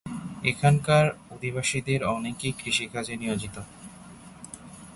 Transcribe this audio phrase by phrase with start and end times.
[0.43, 1.05] এখানকার
[1.31, 3.55] অধিবাসীদের অনেকেই কৃষিকাজে নিয়োজিত।